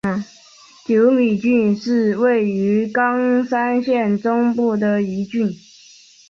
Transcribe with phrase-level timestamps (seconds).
[0.83, 5.53] 久米郡是位于冈山县中部的一郡。